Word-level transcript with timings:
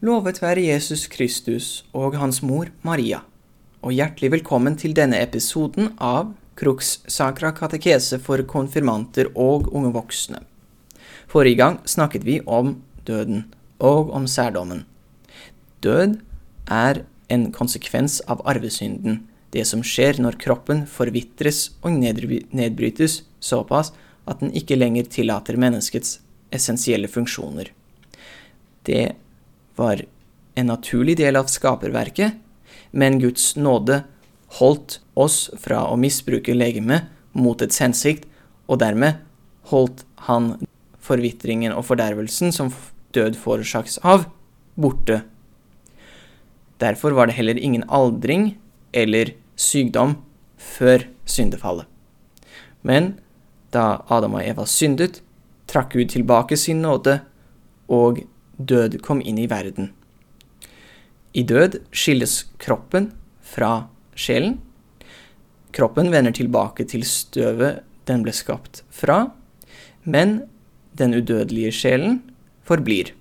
Lovet 0.00 0.38
være 0.40 0.62
Jesus 0.64 1.02
Kristus 1.12 1.66
og 1.92 2.14
hans 2.16 2.38
mor 2.40 2.70
Maria, 2.80 3.18
og 3.84 3.92
hjertelig 3.92 4.30
velkommen 4.32 4.78
til 4.80 4.94
denne 4.96 5.18
episoden 5.20 5.90
av 6.00 6.30
Crux 6.56 6.94
Sacra 7.04 7.50
katekese 7.52 8.16
for 8.24 8.40
konfirmanter 8.48 9.28
og 9.36 9.68
unge 9.76 9.92
voksne. 9.92 10.40
Forrige 11.28 11.60
gang 11.60 11.78
snakket 11.84 12.24
vi 12.24 12.38
om 12.48 12.78
døden 13.04 13.44
og 13.76 14.08
om 14.16 14.24
særdommen. 14.24 14.86
Død 15.84 16.16
er 16.64 17.04
en 17.28 17.50
konsekvens 17.52 18.22
av 18.24 18.40
arvesynden, 18.48 19.26
det 19.52 19.68
som 19.68 19.84
skjer 19.84 20.16
når 20.16 20.40
kroppen 20.40 20.86
forvitres 20.88 21.74
og 21.84 22.00
nedbrytes 22.00 23.20
såpass 23.36 23.92
at 24.24 24.40
den 24.40 24.56
ikke 24.56 24.80
lenger 24.80 25.12
tillater 25.12 25.60
menneskets 25.60 26.22
essensielle 26.56 27.08
funksjoner. 27.20 27.68
Det 28.88 29.10
var 29.80 30.04
en 30.58 30.70
naturlig 30.70 31.16
del 31.20 31.38
av 31.40 31.48
skaperverket, 31.50 32.36
men 32.90 33.20
Guds 33.22 33.54
nåde 33.56 34.02
holdt 34.58 34.98
oss 35.14 35.48
fra 35.62 35.84
å 35.88 35.98
misbruke 36.00 36.54
legemet 36.56 37.08
mot 37.32 37.62
et 37.62 37.74
hensikt, 37.82 38.26
og 38.70 38.80
dermed 38.82 39.22
holdt 39.70 40.04
han 40.26 40.54
forvitringen 41.02 41.74
og 41.74 41.86
fordervelsen 41.88 42.52
som 42.54 42.72
død 43.14 43.38
forårsakes 43.38 43.98
av, 44.06 44.26
borte. 44.74 45.22
Derfor 46.80 47.14
var 47.16 47.28
det 47.28 47.36
heller 47.38 47.58
ingen 47.58 47.84
aldring 47.88 48.54
eller 48.96 49.34
sykdom 49.60 50.16
før 50.60 51.06
syndefallet. 51.28 51.86
Men 52.82 53.14
da 53.74 54.02
Adam 54.08 54.38
og 54.38 54.44
Eva 54.44 54.66
syndet, 54.66 55.20
trakk 55.70 55.94
Gud 55.94 56.10
tilbake 56.10 56.56
sin 56.58 56.80
nåde, 56.82 57.20
og 57.90 58.22
død 58.60 59.00
kom 59.02 59.22
inn 59.24 59.38
i 59.40 59.48
verden. 59.50 59.92
I 61.32 61.42
død 61.46 61.78
skilles 61.94 62.44
kroppen 62.58 63.12
fra 63.40 63.88
sjelen. 64.18 64.58
Kroppen 65.72 66.10
vender 66.10 66.34
tilbake 66.34 66.84
til 66.90 67.04
støvet 67.06 67.84
den 68.10 68.24
ble 68.26 68.34
skapt 68.34 68.82
fra, 68.90 69.30
men 70.02 70.42
den 70.98 71.14
udødelige 71.14 71.72
sjelen 71.72 72.20
forblir. 72.66 73.14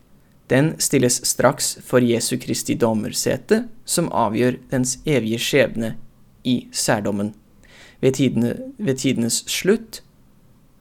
Den 0.50 0.73
stilles 0.81 1.19
straks 1.30 1.75
for 1.85 2.02
Jesu 2.02 2.39
Kristi 2.41 2.73
dommersete, 2.73 3.67
som 3.85 4.09
avgjør 4.09 4.58
dens 4.72 4.97
evige 5.06 5.38
skjebne 5.38 5.94
i 6.44 6.63
særdommen. 6.73 7.35
Ved, 8.02 8.16
tidene, 8.17 8.56
ved 8.80 8.97
tidenes 9.03 9.44
slutt 9.52 10.02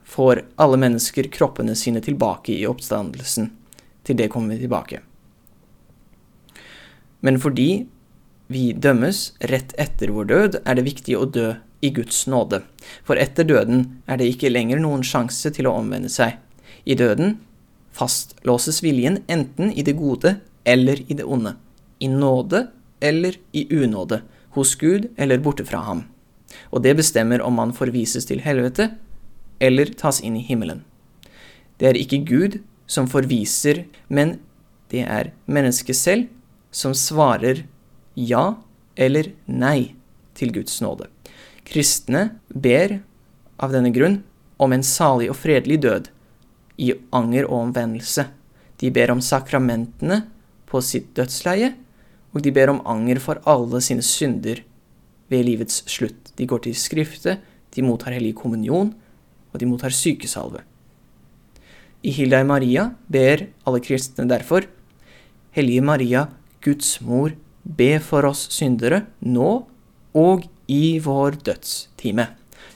får 0.09 0.41
alle 0.57 0.79
mennesker 0.81 1.29
kroppene 1.29 1.75
sine 1.77 2.01
tilbake 2.01 2.55
i 2.55 2.65
oppstandelsen. 2.65 3.51
Til 4.09 4.17
det 4.17 4.31
kommer 4.33 4.55
vi 4.55 4.63
tilbake. 4.65 5.03
Men 7.21 7.37
fordi 7.37 7.85
vi 8.49 8.71
dømmes 8.73 9.35
rett 9.51 9.75
etter 9.77 10.09
vår 10.15 10.29
død, 10.31 10.55
er 10.65 10.79
det 10.79 10.87
viktig 10.87 11.13
å 11.13 11.27
dø 11.29 11.51
i 11.85 11.91
Guds 11.93 12.23
nåde. 12.25 12.63
For 13.05 13.21
etter 13.21 13.45
døden 13.45 13.83
er 14.09 14.17
det 14.17 14.31
ikke 14.31 14.49
lenger 14.49 14.81
noen 14.81 15.05
sjanse 15.05 15.51
til 15.53 15.69
å 15.69 15.75
omvende 15.77 16.09
seg. 16.09 16.39
I 16.89 16.97
døden 16.97 17.37
fastlåses 17.93 18.81
viljen 18.81 19.21
enten 19.29 19.69
i 19.69 19.85
det 19.85 19.93
gode 19.99 20.39
eller 20.65 21.03
i 21.05 21.19
det 21.19 21.27
onde. 21.29 21.53
I 22.01 22.09
nåde 22.09 22.65
eller 23.05 23.37
i 23.53 23.67
unåde. 23.69 24.23
Hos 24.57 24.73
Gud 24.81 25.11
eller 25.21 25.37
borte 25.37 25.67
fra 25.69 25.83
ham. 25.85 26.07
Og 26.73 26.81
det 26.81 26.95
bestemmer 26.97 27.45
om 27.45 27.53
man 27.61 27.75
forvises 27.77 28.25
til 28.25 28.41
helvete 28.41 28.89
eller 29.61 29.93
tas 29.93 30.23
inn 30.25 30.39
i 30.39 30.45
himmelen. 30.47 30.81
Det 31.77 31.91
er 31.91 32.01
ikke 32.01 32.23
Gud 32.25 32.57
som 32.89 33.07
forviser, 33.09 33.85
men 34.09 34.39
det 34.89 35.05
er 35.05 35.31
mennesket 35.45 35.97
selv 35.97 36.29
som 36.73 36.95
svarer 36.97 37.63
ja 38.17 38.57
eller 38.97 39.31
nei 39.45 39.93
til 40.37 40.53
Guds 40.55 40.79
nåde. 40.81 41.07
Kristne 41.69 42.39
ber 42.49 42.97
av 43.61 43.75
denne 43.75 43.91
grunn 43.93 44.23
om 44.59 44.73
en 44.73 44.83
salig 44.83 45.29
og 45.29 45.37
fredelig 45.39 45.79
død, 45.85 46.09
i 46.79 46.93
anger 47.11 47.43
og 47.49 47.65
omvendelse. 47.65 48.23
De 48.79 48.89
ber 48.95 49.11
om 49.11 49.19
sakramentene 49.19 50.21
på 50.69 50.79
sitt 50.85 51.11
dødsleie, 51.17 51.73
og 52.31 52.43
de 52.45 52.53
ber 52.55 52.71
om 52.71 52.79
anger 52.87 53.19
for 53.19 53.41
alle 53.49 53.81
sine 53.83 54.05
synder 54.05 54.61
ved 55.29 55.45
livets 55.45 55.83
slutt. 55.91 56.31
De 56.39 56.47
går 56.47 56.63
til 56.65 56.77
Skriftet, 56.79 57.43
de 57.75 57.83
mottar 57.85 58.15
hellig 58.15 58.35
kommunion, 58.39 58.93
og 59.51 59.59
de 59.59 59.67
mottar 59.67 59.93
sykesalve. 59.93 60.63
I 61.99 62.13
Hildei 62.15 62.45
Maria 62.47 62.93
ber 63.11 63.49
alle 63.67 63.81
kristne 63.83 64.23
derfor 64.29 64.63
Hellige 65.51 65.83
Maria, 65.83 66.29
Guds 66.63 66.99
mor, 67.03 67.33
be 67.63 67.97
for 67.99 68.23
oss 68.29 68.45
syndere 68.55 69.01
nå 69.19 69.49
og 70.15 70.45
i 70.71 70.99
vår 71.03 71.41
dødstime, 71.43 72.29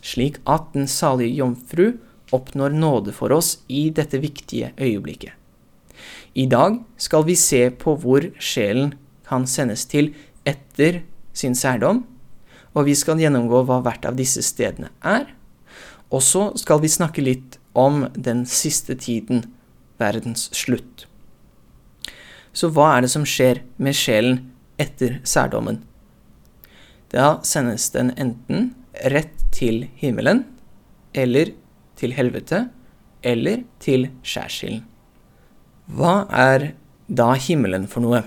slik 0.04 0.42
at 0.50 0.74
den 0.74 0.90
salige 0.92 1.38
jomfru 1.40 1.94
oppnår 2.36 2.76
nåde 2.76 3.14
for 3.16 3.32
oss 3.32 3.62
i 3.72 3.88
dette 3.96 4.20
viktige 4.20 4.74
øyeblikket. 4.76 5.32
I 6.36 6.48
dag 6.50 6.82
skal 6.98 7.24
vi 7.24 7.38
se 7.40 7.70
på 7.70 7.96
hvor 8.02 8.26
sjelen 8.42 8.96
kan 9.30 9.48
sendes 9.48 9.86
til 9.88 10.12
etter 10.44 11.04
sin 11.32 11.56
særdom, 11.56 12.04
og 12.74 12.90
vi 12.90 12.96
skal 12.98 13.22
gjennomgå 13.22 13.64
hva 13.70 13.80
hvert 13.86 14.10
av 14.10 14.18
disse 14.18 14.42
stedene 14.44 14.90
er. 15.00 15.30
Og 16.10 16.26
så 16.26 16.50
skal 16.60 16.82
vi 16.82 16.92
snakke 16.92 17.24
litt 17.24 17.60
om 17.74 18.08
den 18.14 18.46
siste 18.46 18.96
tiden, 18.96 19.44
verdens 19.98 20.50
slutt. 20.56 21.08
Så 22.54 22.70
hva 22.74 22.94
er 22.96 23.06
det 23.06 23.12
som 23.14 23.26
skjer 23.26 23.64
med 23.82 23.98
sjelen 23.98 24.40
etter 24.82 25.20
særdommen? 25.26 25.82
Da 27.14 27.40
sendes 27.46 27.90
den 27.94 28.12
enten 28.18 28.72
rett 29.14 29.36
til 29.54 29.88
himmelen, 30.02 30.46
eller 31.14 31.54
til 31.98 32.14
helvete, 32.18 32.68
eller 33.24 33.64
til 33.82 34.10
skjærsilden. 34.26 34.84
Hva 35.94 36.24
er 36.30 36.72
da 37.08 37.34
himmelen 37.38 37.86
for 37.92 38.06
noe? 38.06 38.24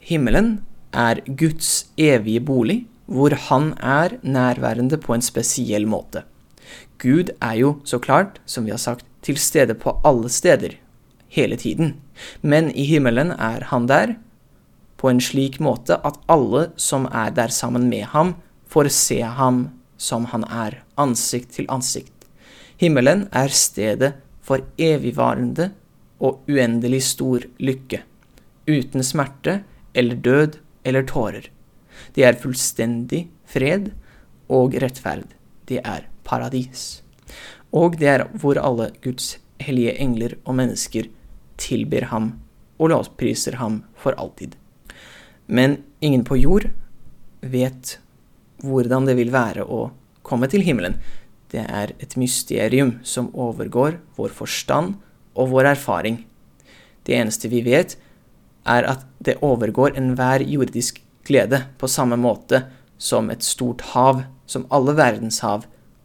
Himmelen 0.00 0.62
er 0.96 1.20
Guds 1.26 1.90
evige 2.00 2.40
bolig, 2.40 2.78
hvor 3.06 3.32
Han 3.48 3.72
er 3.78 4.18
nærværende 4.22 4.98
på 5.00 5.14
en 5.14 5.22
spesiell 5.22 5.86
måte. 5.86 6.24
Gud 6.98 7.30
er 7.40 7.54
jo 7.60 7.76
så 7.84 8.00
klart, 8.02 8.40
som 8.46 8.66
vi 8.66 8.74
har 8.74 8.82
sagt, 8.82 9.06
til 9.22 9.38
stede 9.38 9.74
på 9.78 9.94
alle 10.06 10.30
steder, 10.30 10.74
hele 11.28 11.56
tiden. 11.56 11.94
Men 12.42 12.70
i 12.74 12.86
himmelen 12.88 13.30
er 13.32 13.68
han 13.70 13.86
der 13.86 14.16
på 14.98 15.10
en 15.10 15.20
slik 15.22 15.60
måte 15.62 16.00
at 16.06 16.18
alle 16.30 16.68
som 16.76 17.06
er 17.12 17.30
der 17.34 17.52
sammen 17.54 17.86
med 17.90 18.08
ham, 18.14 18.34
får 18.68 18.90
se 18.92 19.20
ham 19.22 19.68
som 19.96 20.26
han 20.32 20.44
er, 20.44 20.82
ansikt 20.98 21.54
til 21.56 21.68
ansikt. 21.70 22.12
Himmelen 22.78 23.26
er 23.32 23.48
stedet 23.54 24.12
for 24.42 24.62
evigvarende 24.78 25.70
og 26.18 26.42
uendelig 26.50 27.02
stor 27.12 27.46
lykke, 27.62 28.02
uten 28.68 29.06
smerte 29.06 29.60
eller 29.94 30.18
død 30.18 30.58
eller 30.84 31.06
tårer. 31.06 31.48
Det 32.14 32.26
er 32.26 32.38
fullstendig 32.38 33.26
fred 33.46 33.90
og 34.48 34.74
rettferd. 34.82 35.26
Det 35.68 35.80
er 35.84 36.06
paradis. 36.28 37.02
Og 37.74 37.98
det 38.00 38.10
er 38.14 38.26
hvor 38.40 38.60
alle 38.60 38.90
Guds 39.04 39.36
hellige 39.62 39.96
engler 40.00 40.36
og 40.44 40.58
mennesker 40.60 41.08
tilber 41.58 42.08
ham 42.12 42.36
og 42.78 42.92
lovpriser 42.92 43.58
ham 43.58 43.82
for 43.98 44.16
alltid. 44.20 44.54
Men 45.46 45.80
ingen 46.00 46.24
på 46.24 46.38
jord 46.38 46.68
vet 47.40 47.98
hvordan 48.62 49.06
det 49.08 49.16
vil 49.18 49.32
være 49.34 49.64
å 49.64 49.88
komme 50.26 50.48
til 50.50 50.64
himmelen. 50.66 50.98
Det 51.48 51.64
er 51.64 51.94
et 51.98 52.16
mysterium 52.20 52.98
som 53.02 53.30
overgår 53.32 53.98
vår 54.18 54.34
forstand 54.36 54.98
og 55.38 55.52
vår 55.54 55.72
erfaring. 55.72 56.20
Det 57.06 57.16
eneste 57.16 57.48
vi 57.48 57.62
vet, 57.64 57.96
er 58.68 58.84
at 58.84 59.06
det 59.24 59.38
overgår 59.44 59.96
enhver 59.96 60.44
jordisk 60.44 61.00
glede, 61.24 61.62
på 61.80 61.88
samme 61.88 62.18
måte 62.20 62.66
som 62.98 63.30
et 63.32 63.44
stort 63.46 63.84
hav, 63.94 64.24
som 64.46 64.66
alle 64.74 64.94
verdenshav, 64.98 65.64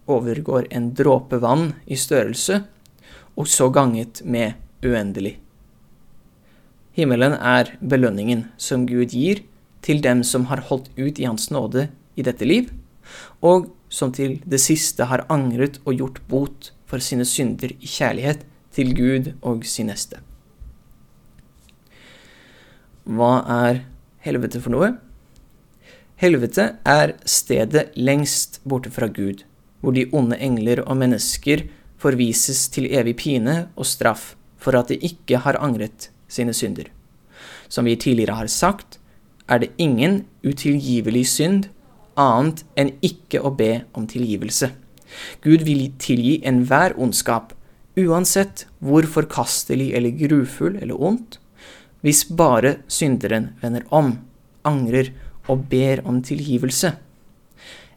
overgår 0.10 0.68
en 0.72 0.92
dråpe 0.96 1.40
vann 1.44 1.74
i 1.86 1.98
størrelse, 2.00 2.64
og 3.36 3.48
så 3.48 3.70
ganget 3.74 4.22
med 4.26 4.54
uendelig. 4.84 5.38
Himmelen 6.94 7.34
er 7.34 7.74
belønningen 7.82 8.46
som 8.62 8.86
Gud 8.86 9.16
gir 9.16 9.42
til 9.84 10.02
dem 10.04 10.22
som 10.24 10.46
har 10.52 10.62
holdt 10.70 10.92
ut 10.98 11.20
i 11.20 11.26
Hans 11.26 11.50
nåde 11.52 11.88
i 12.16 12.26
dette 12.26 12.46
liv, 12.46 12.70
og 13.42 13.72
som 13.90 14.12
til 14.14 14.40
det 14.46 14.62
siste 14.62 15.08
har 15.10 15.26
angret 15.34 15.80
og 15.86 15.98
gjort 15.98 16.22
bot 16.30 16.72
for 16.90 17.02
sine 17.02 17.26
synder 17.26 17.74
i 17.74 17.90
kjærlighet 17.90 18.46
til 18.74 18.94
Gud 18.98 19.34
og 19.42 19.66
sin 19.70 19.90
neste. 19.92 20.22
Hva 23.04 23.34
er 23.52 23.82
helvete 24.24 24.62
for 24.64 24.74
noe? 24.74 24.94
Helvete 26.22 26.70
er 26.88 27.16
stedet 27.28 27.90
lengst 28.00 28.62
borte 28.64 28.94
fra 28.94 29.10
Gud, 29.12 29.44
hvor 29.84 29.96
de 29.96 30.08
onde 30.16 30.40
engler 30.40 30.82
og 30.88 30.96
mennesker 30.98 31.66
forvises 32.00 32.70
til 32.72 32.88
evig 32.88 33.18
pine 33.20 33.56
og 33.76 33.88
straff 33.88 34.34
for 34.64 34.80
at 34.80 34.90
de 34.90 34.98
ikke 35.04 35.42
har 35.44 35.60
angret 35.60 36.10
sine 36.32 36.56
synder. 36.56 36.88
Som 37.68 37.86
vi 37.86 37.98
tidligere 38.00 38.38
har 38.40 38.48
sagt, 38.48 39.00
er 39.50 39.60
det 39.60 39.74
ingen 39.78 40.24
utilgivelig 40.46 41.26
synd 41.28 41.68
annet 42.20 42.64
enn 42.80 42.94
ikke 43.04 43.42
å 43.44 43.52
be 43.58 43.84
om 43.98 44.08
tilgivelse. 44.08 44.72
Gud 45.44 45.66
vil 45.68 45.90
tilgi 46.02 46.40
enhver 46.48 46.96
ondskap, 46.98 47.52
uansett 48.00 48.66
hvor 48.80 49.06
forkastelig 49.06 49.92
eller 49.98 50.16
grufull 50.18 50.80
eller 50.80 50.98
ondt, 50.98 51.40
hvis 52.04 52.24
bare 52.26 52.78
synderen 52.88 53.52
vender 53.62 53.86
om, 53.94 54.16
angrer 54.68 55.12
og 55.52 55.68
ber 55.72 56.02
om 56.08 56.22
tilgivelse. 56.24 56.96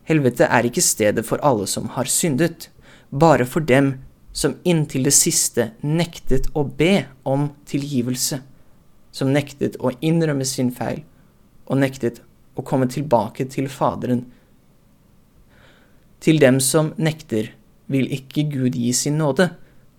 Helvete 0.06 0.47
er 0.47 0.67
ikke 0.69 0.85
stedet 0.85 1.26
for 1.26 1.43
alle 1.43 1.67
som 1.67 1.91
har 1.97 2.06
syndet, 2.11 2.69
bare 3.11 3.47
for 3.47 3.61
dem 3.61 3.97
som 4.37 4.55
inntil 4.69 5.06
det 5.08 5.14
siste 5.17 5.70
nektet 5.82 6.50
å 6.55 6.62
be 6.67 7.06
om 7.25 7.49
tilgivelse, 7.67 8.41
som 9.11 9.32
nektet 9.32 9.79
å 9.81 9.94
innrømme 10.05 10.47
sin 10.47 10.70
feil 10.75 11.03
og 11.67 11.81
nektet 11.81 12.20
å 12.56 12.62
komme 12.62 12.87
tilbake 12.93 13.49
til 13.50 13.69
Faderen. 13.73 14.25
Til 16.20 16.38
dem 16.41 16.61
som 16.62 16.93
nekter, 16.97 17.50
vil 17.87 18.09
ikke 18.11 18.47
Gud 18.50 18.75
gi 18.75 18.93
sin 18.97 19.19
nåde, 19.20 19.50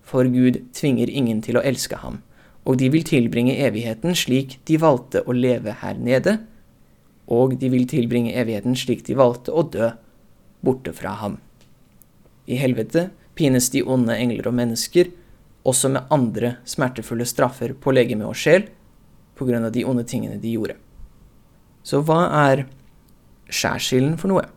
for 0.03 0.27
Gud 0.27 0.60
tvinger 0.75 1.10
ingen 1.12 1.39
til 1.44 1.60
å 1.60 1.63
elske 1.63 2.00
ham, 2.01 2.21
og 2.68 2.80
de 2.81 2.89
vil 2.92 3.06
tilbringe 3.07 3.56
evigheten 3.63 4.15
slik 4.15 4.57
de 4.68 4.80
valgte 4.80 5.24
å 5.24 5.36
leve 5.36 5.75
her 5.81 6.00
nede, 6.00 6.38
og 7.27 7.57
de 7.59 7.69
vil 7.71 7.88
tilbringe 7.89 8.35
evigheten 8.39 8.75
slik 8.79 9.03
de 9.07 9.18
valgte 9.19 9.51
å 9.51 9.65
dø, 9.68 9.91
borte 10.63 10.94
fra 10.95 11.13
ham. 11.21 11.38
I 12.47 12.57
helvete 12.59 13.09
pines 13.38 13.69
de 13.74 13.83
onde 13.83 14.15
engler 14.15 14.50
og 14.50 14.56
mennesker, 14.57 15.12
også 15.68 15.91
med 15.91 16.07
andre 16.13 16.56
smertefulle 16.68 17.27
straffer 17.27 17.74
på 17.75 17.91
legeme 17.91 18.27
og 18.27 18.38
sjel, 18.39 18.69
på 19.38 19.45
grunn 19.45 19.68
av 19.68 19.74
de 19.75 19.83
onde 19.85 20.06
tingene 20.07 20.39
de 20.41 20.56
gjorde. 20.56 20.77
Så 21.85 22.01
hva 22.03 22.24
er 22.50 22.65
skjærsilden 23.53 24.15
for 24.19 24.31
noe? 24.31 24.47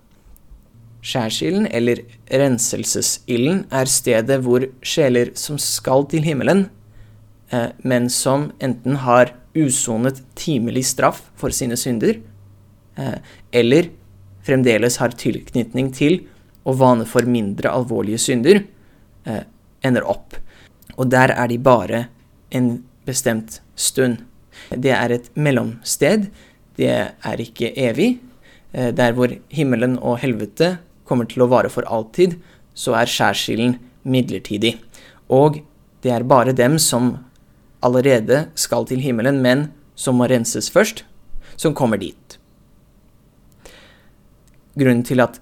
Skjærsilden, 1.04 1.66
eller 1.72 2.02
renselsesilden, 2.28 3.64
er 3.72 3.90
stedet 3.90 4.40
hvor 4.44 4.66
sjeler 4.84 5.32
som 5.38 5.58
skal 5.60 6.06
til 6.12 6.24
himmelen, 6.26 6.68
eh, 7.52 7.70
men 7.82 8.08
som 8.12 8.50
enten 8.60 9.00
har 9.04 9.34
usonet 9.56 10.22
timelig 10.38 10.86
straff 10.92 11.24
for 11.38 11.54
sine 11.54 11.78
synder, 11.80 12.20
eller 13.52 13.88
fremdeles 14.46 14.98
har 15.00 15.14
tilknytning 15.16 15.90
til 15.96 16.20
og 16.68 16.78
vane 16.80 17.06
for 17.08 17.28
mindre 17.28 17.72
alvorlige 17.72 18.20
synder, 18.20 18.62
eh, 19.26 19.44
ender 19.82 20.04
opp. 20.04 20.36
Og 20.96 21.10
der 21.10 21.32
er 21.32 21.48
de 21.48 21.58
bare 21.58 22.08
en 22.50 22.84
bestemt 23.06 23.60
stund. 23.76 24.18
Det 24.70 24.92
er 24.92 25.10
et 25.10 25.30
mellomsted. 25.34 26.30
Det 26.76 26.88
er 26.88 27.36
ikke 27.40 27.72
evig. 27.76 28.20
Eh, 28.72 28.90
der 28.92 29.12
hvor 29.12 29.28
himmelen 29.48 29.98
og 29.98 30.18
helvete 30.18 30.78
kommer 31.04 31.24
til 31.24 31.42
å 31.42 31.48
vare 31.48 31.68
for 31.68 31.82
alltid, 31.86 32.36
så 32.74 32.94
er 32.94 33.06
skjærsilden 33.06 33.78
midlertidig. 34.04 34.78
Og 35.28 35.62
det 36.02 36.12
er 36.12 36.22
bare 36.22 36.52
dem 36.52 36.78
som 36.78 37.18
allerede 37.82 38.48
skal 38.54 38.86
til 38.86 39.00
himmelen, 39.00 39.40
men 39.42 39.72
som 39.96 40.16
må 40.16 40.28
renses 40.28 40.70
først, 40.70 41.04
som 41.56 41.74
kommer 41.74 41.98
dit. 41.98 42.39
Grunnen 44.78 45.04
til 45.06 45.22
at 45.22 45.40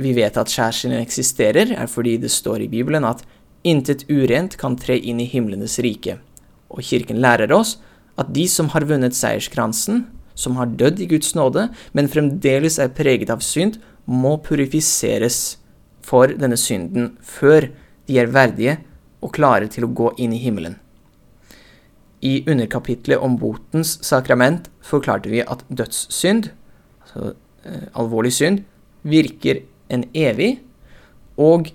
vi 0.00 0.14
vet 0.16 0.38
at 0.40 0.48
skjærsilden 0.48 1.02
eksisterer, 1.02 1.74
er 1.76 1.88
fordi 1.90 2.16
det 2.22 2.32
står 2.32 2.64
i 2.64 2.70
Bibelen 2.72 3.04
at 3.04 3.22
intet 3.68 4.06
urent 4.08 4.56
kan 4.60 4.78
tre 4.80 4.96
inn 4.96 5.20
i 5.20 5.28
himlenes 5.28 5.76
rike. 5.84 6.16
Og 6.72 6.84
kirken 6.86 7.20
lærer 7.20 7.52
oss 7.52 7.76
at 8.20 8.32
de 8.32 8.46
som 8.48 8.70
har 8.72 8.86
vunnet 8.88 9.16
seierskransen, 9.16 10.06
som 10.34 10.56
har 10.56 10.72
dødd 10.80 11.02
i 11.04 11.08
Guds 11.10 11.34
nåde, 11.36 11.68
men 11.92 12.08
fremdeles 12.08 12.78
er 12.80 12.92
preget 12.96 13.32
av 13.32 13.44
synd, 13.44 13.76
må 14.06 14.38
purifiseres 14.42 15.58
for 16.06 16.32
denne 16.32 16.56
synden 16.58 17.12
før 17.22 17.68
de 18.08 18.16
er 18.18 18.32
verdige 18.32 18.78
og 19.20 19.34
klare 19.36 19.68
til 19.70 19.84
å 19.84 19.92
gå 19.92 20.14
inn 20.18 20.32
i 20.32 20.40
himmelen. 20.40 20.78
I 22.24 22.40
underkapitlet 22.48 23.20
om 23.20 23.36
botens 23.40 23.98
sakrament 24.04 24.68
forklarte 24.84 25.30
vi 25.32 25.44
at 25.44 25.62
dødssynd, 25.68 26.50
altså 27.04 27.34
alvorlig 27.92 28.32
synd, 28.32 28.62
virker 29.02 29.62
en 29.92 30.04
evig 30.16 30.60
og 31.40 31.70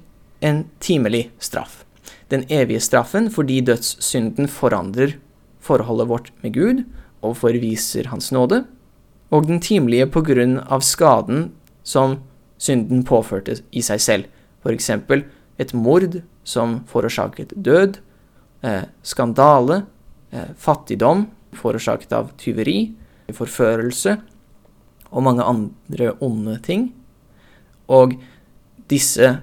en 0.45 0.63
timelig 0.83 1.29
straff. 1.41 1.83
Den 2.29 2.45
evige 2.49 2.81
straffen 2.81 3.29
fordi 3.33 3.61
dødssynden 3.65 4.49
forandrer 4.49 5.15
forholdet 5.61 6.09
vårt 6.09 6.31
med 6.43 6.53
Gud 6.53 6.83
og 7.25 7.37
forviser 7.37 8.09
Hans 8.11 8.31
nåde, 8.33 8.63
og 9.33 9.47
den 9.47 9.61
timelige 9.61 10.07
på 10.13 10.21
grunn 10.25 10.59
av 10.69 10.85
skaden 10.85 11.49
som 11.85 12.19
synden 12.61 13.03
påførte 13.05 13.57
i 13.73 13.81
seg 13.85 14.01
selv, 14.01 14.27
f.eks. 14.65 14.89
et 15.59 15.73
mord 15.73 16.19
som 16.45 16.79
forårsaket 16.89 17.53
død, 17.57 17.97
eh, 18.61 18.85
skandale, 19.01 19.83
eh, 20.31 20.53
fattigdom 20.57 21.27
forårsaket 21.55 22.13
av 22.13 22.31
tyveri, 22.38 22.93
forførelse 23.33 24.17
og 25.11 25.25
mange 25.25 25.43
andre 25.43 26.13
onde 26.23 26.57
ting. 26.65 26.89
Og 27.87 28.15
disse 28.89 29.37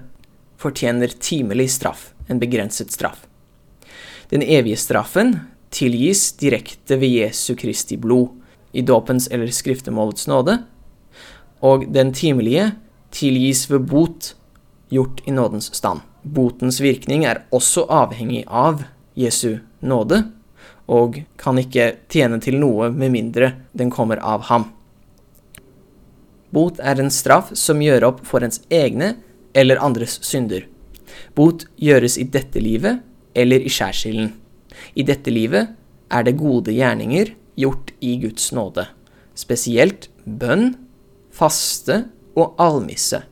fortjener 0.59 1.11
timelig 1.19 1.69
straff, 1.75 2.11
en 2.29 2.39
begrenset 2.39 2.91
straff. 2.91 3.25
Den 4.31 4.43
evige 4.43 4.79
straffen 4.79 5.35
tilgis 5.73 6.31
direkte 6.39 6.97
ved 7.01 7.11
Jesu 7.17 7.55
Kristi 7.59 7.97
blod, 7.97 8.31
i 8.73 8.81
dåpens 8.81 9.27
eller 9.29 9.51
skriftemålets 9.53 10.25
nåde, 10.27 10.57
og 11.61 11.85
den 11.93 12.09
timelige 12.13 12.71
tilgis 13.13 13.67
ved 13.69 13.85
bot 13.85 14.33
gjort 14.89 15.21
i 15.25 15.31
nådens 15.31 15.69
stand. 15.77 16.01
Botens 16.23 16.79
virkning 16.81 17.25
er 17.27 17.43
også 17.53 17.85
avhengig 17.91 18.43
av 18.47 18.81
Jesu 19.19 19.59
nåde, 19.85 20.23
og 20.89 21.21
kan 21.39 21.59
ikke 21.61 21.93
tjene 22.11 22.39
til 22.43 22.57
noe 22.59 22.89
med 22.91 23.13
mindre 23.13 23.53
den 23.77 23.91
kommer 23.93 24.17
av 24.17 24.47
ham. 24.49 24.71
Bot 26.53 26.79
er 26.79 27.01
en 27.01 27.11
straff 27.13 27.51
som 27.57 27.81
gjør 27.81 28.05
opp 28.11 28.21
for 28.29 28.45
ens 28.45 28.61
egne 28.69 29.15
eller 29.57 29.81
andres 29.81 30.19
synder. 30.25 30.67
Bot 31.33 31.65
gjøres 31.81 32.19
i 32.21 32.27
dette 32.29 32.61
livet 32.61 33.01
eller 33.37 33.63
i 33.63 33.71
skjærsilden. 33.73 34.31
I 34.93 35.05
dette 35.05 35.33
livet 35.33 35.73
er 36.13 36.25
det 36.25 36.37
gode 36.37 36.73
gjerninger 36.73 37.33
gjort 37.57 37.93
i 38.01 38.15
Guds 38.21 38.51
nåde, 38.53 38.85
spesielt 39.37 40.09
bønn, 40.25 40.75
faste 41.33 42.03
og 42.37 42.53
almisse. 42.61 43.23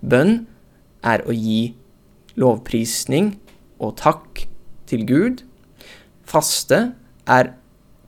Bønn 0.00 0.46
er 1.04 1.24
å 1.28 1.36
gi 1.36 1.74
lovprisning 2.40 3.34
og 3.78 3.96
takk 4.00 4.46
til 4.88 5.04
Gud. 5.08 5.44
Faste 6.28 6.92
er 7.28 7.52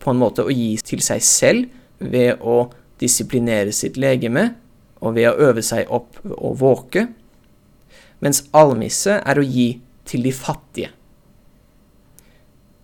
på 0.00 0.12
en 0.12 0.20
måte 0.20 0.44
å 0.44 0.52
gi 0.52 0.74
til 0.84 1.04
seg 1.04 1.24
selv 1.24 1.68
ved 2.00 2.40
å 2.40 2.70
disiplinere 3.00 3.72
sitt 3.74 3.98
legeme 4.00 4.50
og 5.00 5.16
ved 5.16 5.30
å 5.30 5.48
øve 5.48 5.64
seg 5.64 5.88
opp 5.92 6.18
og 6.36 6.58
våke, 6.60 7.06
mens 8.20 8.44
almisse 8.56 9.16
er 9.16 9.40
å 9.40 9.44
gi 9.46 9.80
til 10.08 10.26
de 10.26 10.32
fattige. 10.34 10.90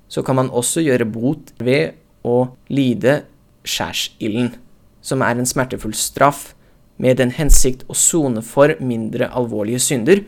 Så 0.08 0.22
kan 0.24 0.38
man 0.38 0.52
også 0.54 0.84
gjøre 0.84 1.08
bot 1.10 1.52
ved 1.60 1.98
å 2.24 2.48
lide 2.72 3.24
skjærsilden, 3.66 4.54
som 5.02 5.22
er 5.22 5.36
en 5.36 5.48
smertefull 5.48 5.94
straff 5.98 6.54
med 7.02 7.18
den 7.20 7.34
hensikt 7.36 7.84
å 7.90 7.96
sone 7.98 8.42
for 8.42 8.72
mindre 8.80 9.28
alvorlige 9.28 9.82
synder 9.82 10.22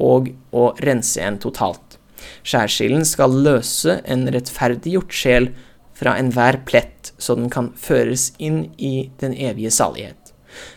og 0.00 0.32
å 0.50 0.72
rense 0.82 1.22
en 1.22 1.38
totalt. 1.40 1.98
Skjærsilden 2.46 3.04
skal 3.06 3.34
løse 3.44 4.00
en 4.08 4.26
rettferdiggjort 4.32 5.14
sjel 5.14 5.52
fra 6.02 6.16
enhver 6.18 6.58
plett, 6.66 7.12
så 7.18 7.36
den 7.38 7.50
kan 7.52 7.70
føres 7.78 8.32
inn 8.42 8.72
i 8.78 9.10
den 9.22 9.36
evige 9.38 9.70
salighet. 9.70 10.32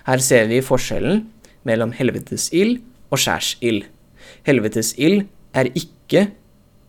Her 0.05 0.21
ser 0.21 0.45
vi 0.51 0.61
forskjellen 0.63 1.25
mellom 1.65 1.95
helvetes 1.97 2.51
ild 2.53 2.77
og 3.09 3.19
skjærsild. 3.23 3.87
Helvetes 4.45 4.93
ild 5.01 5.25
er 5.57 5.71
ikke 5.73 6.27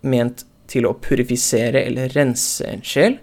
ment 0.06 0.44
til 0.70 0.86
å 0.86 0.96
purifisere 1.00 1.80
eller 1.86 2.12
rense 2.14 2.66
en 2.68 2.84
sjel, 2.84 3.18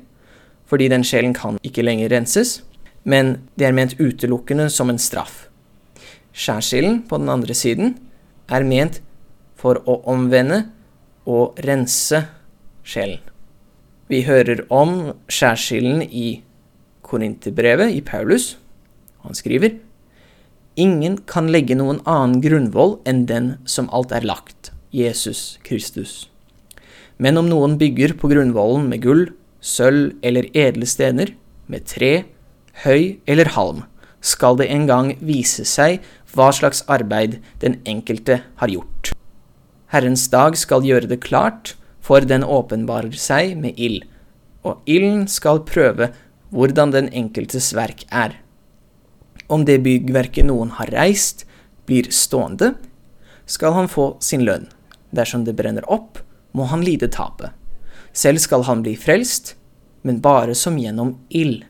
fordi 0.66 0.90
den 0.90 1.06
sjelen 1.06 1.36
kan 1.38 1.60
ikke 1.62 1.86
lenger 1.86 2.10
renses, 2.16 2.62
men 3.04 3.36
det 3.60 3.68
er 3.68 3.76
ment 3.76 3.98
utelukkende 4.00 4.70
som 4.74 4.90
en 4.90 5.02
straff. 5.02 5.48
Skjærsilden, 6.34 7.04
på 7.06 7.20
den 7.22 7.30
andre 7.30 7.54
siden, 7.54 7.98
er 8.50 8.66
ment 8.66 9.04
for 9.60 9.84
å 9.86 10.00
omvende 10.10 10.64
og 11.30 11.60
rense 11.68 12.24
sjelen. 12.84 13.22
Vi 14.12 14.24
hører 14.28 14.66
om 14.74 15.14
skjærsilden 15.32 16.02
i 16.04 16.44
Korinterbrevet 17.08 17.94
i 17.96 18.02
Paulus. 18.04 18.58
Han 19.24 19.36
skriver 19.38 19.78
Ingen 20.76 21.20
kan 21.30 21.52
legge 21.54 21.78
noen 21.78 22.02
annen 22.10 22.42
grunnvoll 22.42 22.98
enn 23.08 23.24
den 23.30 23.54
som 23.70 23.88
alt 23.94 24.12
er 24.12 24.26
lagt, 24.26 24.72
Jesus 24.92 25.60
Kristus. 25.64 26.28
Men 27.22 27.38
om 27.38 27.48
noen 27.48 27.78
bygger 27.78 28.16
på 28.18 28.32
grunnvollen 28.32 28.90
med 28.90 29.04
gull, 29.06 29.28
sølv 29.62 30.18
eller 30.26 30.50
edle 30.58 30.90
stener, 30.90 31.32
med 31.70 31.86
tre, 31.88 32.26
høy 32.84 33.20
eller 33.30 33.54
halm, 33.56 33.84
skal 34.20 34.58
det 34.60 34.68
en 34.74 34.88
gang 34.90 35.14
vise 35.24 35.64
seg 35.70 36.02
hva 36.34 36.50
slags 36.56 36.82
arbeid 36.92 37.38
den 37.62 37.78
enkelte 37.88 38.42
har 38.60 38.74
gjort. 38.74 39.14
Herrens 39.94 40.26
dag 40.34 40.58
skal 40.58 40.84
gjøre 40.84 41.08
det 41.12 41.22
klart, 41.24 41.76
for 42.04 42.26
den 42.28 42.44
åpenbarer 42.44 43.16
seg 43.16 43.56
med 43.60 43.80
ild, 43.80 44.04
og 44.64 44.84
ilden 44.90 45.26
skal 45.32 45.64
prøve 45.68 46.12
hvordan 46.54 46.92
den 46.94 47.10
enkeltes 47.16 47.72
verk 47.76 48.06
er. 48.12 48.36
Om 49.48 49.66
det 49.68 49.82
byggverket 49.86 50.48
noen 50.48 50.76
har 50.78 50.92
reist, 50.94 51.46
blir 51.88 52.10
stående, 52.12 52.74
skal 53.46 53.76
han 53.76 53.90
få 53.92 54.14
sin 54.24 54.46
lønn. 54.48 54.70
Dersom 55.16 55.44
det 55.48 55.56
brenner 55.58 55.86
opp, 55.92 56.20
må 56.54 56.68
han 56.70 56.84
lide 56.86 57.10
tapet. 57.12 57.52
Selv 58.14 58.40
skal 58.44 58.66
han 58.68 58.84
bli 58.86 58.96
frelst, 59.00 59.56
men 60.04 60.22
bare 60.22 60.56
som 60.56 60.78
gjennom 60.80 61.16
ild. 61.30 61.64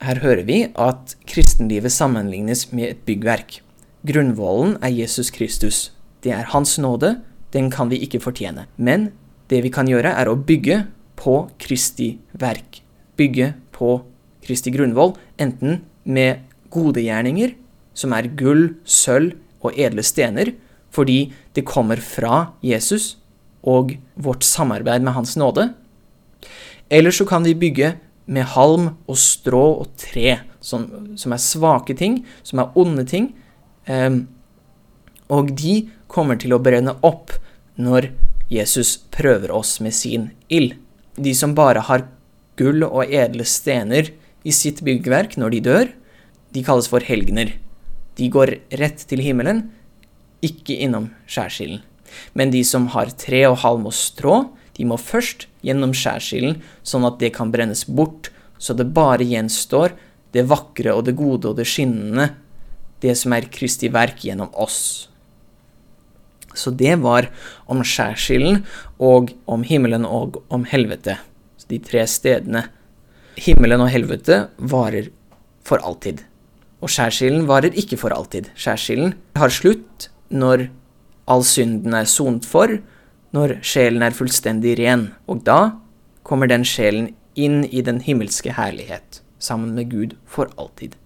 Her 0.00 0.20
hører 0.22 0.44
vi 0.48 0.62
at 0.72 1.16
kristenlivet 1.28 1.92
sammenlignes 1.92 2.70
med 2.72 2.86
et 2.88 3.02
byggverk. 3.04 3.60
Grunnvollen 4.06 4.78
er 4.80 4.94
Jesus 4.94 5.28
Kristus. 5.34 5.90
Det 6.24 6.32
er 6.32 6.48
Hans 6.54 6.78
nåde, 6.80 7.18
den 7.52 7.68
kan 7.72 7.90
vi 7.90 7.98
ikke 8.00 8.22
fortjene. 8.22 8.64
Men 8.76 9.10
det 9.50 9.62
vi 9.64 9.72
kan 9.74 9.88
gjøre, 9.90 10.14
er 10.14 10.30
å 10.30 10.38
bygge 10.38 10.84
på 11.20 11.36
Kristi 11.60 12.14
verk. 12.38 12.80
Bygge 13.18 13.52
på 13.74 13.98
Kristi 14.44 14.72
grunnvoll, 14.72 15.16
enten 15.40 15.82
med 16.04 16.46
gode 16.72 17.02
gjerninger, 17.04 17.54
som 17.94 18.14
er 18.16 18.30
gull, 18.38 18.76
sølv 18.86 19.36
og 19.60 19.76
edle 19.76 20.04
stener, 20.06 20.54
fordi 20.90 21.32
det 21.54 21.66
kommer 21.68 22.00
fra 22.02 22.54
Jesus 22.64 23.16
og 23.60 23.92
vårt 24.16 24.46
samarbeid 24.46 25.04
med 25.04 25.14
Hans 25.14 25.36
nåde. 25.38 25.68
Eller 26.90 27.14
så 27.14 27.26
kan 27.28 27.44
vi 27.44 27.54
bygge 27.54 27.94
med 28.30 28.48
halm 28.54 28.88
og 29.10 29.18
strå 29.18 29.62
og 29.82 29.92
tre, 30.00 30.38
som, 30.60 30.86
som 31.18 31.34
er 31.34 31.42
svake 31.42 31.94
ting, 31.98 32.22
som 32.46 32.62
er 32.62 32.78
onde 32.78 33.04
ting. 33.06 33.32
Um, 33.86 34.24
og 35.30 35.52
de 35.58 35.84
kommer 36.10 36.38
til 36.40 36.54
å 36.54 36.62
brenne 36.62 36.96
opp 37.06 37.34
når 37.80 38.10
Jesus 38.50 38.96
prøver 39.14 39.52
oss 39.54 39.78
med 39.80 39.94
sin 39.94 40.30
ild. 40.50 40.74
De 41.14 41.34
som 41.36 41.54
bare 41.54 41.84
har 41.86 42.06
gull 42.58 42.82
og 42.86 43.06
edle 43.06 43.46
stener 43.46 44.10
i 44.42 44.52
sitt 44.54 44.82
byggverk 44.84 45.36
når 45.38 45.54
de 45.54 45.60
dør, 45.66 45.90
de 46.50 46.64
kalles 46.66 46.88
for 46.90 47.04
helgener. 47.06 47.54
De 48.18 48.26
går 48.32 48.56
rett 48.80 49.04
til 49.06 49.22
himmelen, 49.22 49.68
ikke 50.42 50.76
innom 50.82 51.12
skjærsilden. 51.30 51.84
Men 52.34 52.50
de 52.50 52.64
som 52.66 52.88
har 52.90 53.12
tre 53.14 53.44
og 53.46 53.60
halm 53.62 53.86
og 53.86 53.94
strå, 53.94 54.42
de 54.74 54.86
må 54.88 54.98
først 54.98 55.46
gjennom 55.62 55.92
skjærsilden, 55.94 56.58
sånn 56.82 57.06
at 57.06 57.20
det 57.22 57.30
kan 57.36 57.52
brennes 57.54 57.84
bort, 57.86 58.32
så 58.58 58.74
det 58.74 58.90
bare 58.96 59.26
gjenstår 59.26 59.94
det 60.34 60.46
vakre 60.50 60.94
og 60.96 61.06
det 61.06 61.14
gode 61.18 61.52
og 61.52 61.60
det 61.60 61.68
skinnende, 61.70 62.32
det 63.00 63.14
som 63.18 63.32
er 63.36 63.48
Kristi 63.52 63.90
verk 63.92 64.24
gjennom 64.26 64.50
oss. 64.58 65.09
Så 66.60 66.72
det 66.76 66.98
var 67.00 67.30
om 67.70 67.80
skjærsilden 67.86 68.62
og 69.00 69.32
om 69.48 69.64
himmelen 69.66 70.04
og 70.04 70.42
om 70.52 70.66
helvete. 70.68 71.16
De 71.70 71.78
tre 71.78 72.02
stedene. 72.10 72.64
Himmelen 73.38 73.84
og 73.84 73.92
helvete 73.92 74.48
varer 74.58 75.12
for 75.66 75.82
alltid. 75.86 76.24
Og 76.82 76.90
skjærsilden 76.90 77.46
varer 77.48 77.76
ikke 77.78 77.98
for 78.00 78.12
alltid. 78.16 78.48
Skjærsilden 78.58 79.14
har 79.38 79.52
slutt 79.54 80.08
når 80.30 80.66
all 81.30 81.44
synden 81.46 81.94
er 81.94 82.08
sont 82.10 82.46
for, 82.46 82.80
når 83.30 83.60
sjelen 83.62 84.02
er 84.02 84.16
fullstendig 84.16 84.74
ren. 84.80 85.10
Og 85.30 85.44
da 85.46 85.76
kommer 86.26 86.50
den 86.50 86.66
sjelen 86.66 87.12
inn 87.38 87.62
i 87.68 87.84
den 87.86 88.00
himmelske 88.02 88.56
herlighet, 88.56 89.20
sammen 89.38 89.76
med 89.76 89.92
Gud 89.92 90.16
for 90.26 90.50
alltid. 90.58 90.96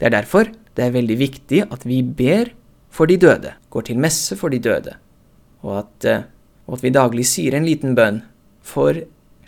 Det 0.00 0.08
er 0.08 0.16
derfor 0.16 0.48
det 0.76 0.86
er 0.86 0.94
veldig 0.94 1.18
viktig 1.20 1.64
at 1.68 1.84
vi 1.84 2.00
ber 2.02 2.54
for 2.92 3.08
de 3.08 3.16
døde, 3.16 3.54
går 3.72 3.88
til 3.88 4.00
messe 4.00 4.36
for 4.36 4.52
de 4.52 4.60
døde, 4.62 4.98
og 5.64 5.78
at, 5.80 6.08
eh, 6.08 6.24
og 6.68 6.78
at 6.78 6.84
vi 6.84 6.94
daglig 6.94 7.26
sier 7.28 7.56
en 7.56 7.66
liten 7.66 7.96
bønn 7.96 8.20
for 8.62 8.98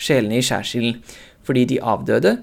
sjelene 0.01 0.41
i 0.41 0.45
skjærsilden, 0.45 1.03
fordi 1.45 1.65
de 1.75 1.83
avdøde 1.83 2.39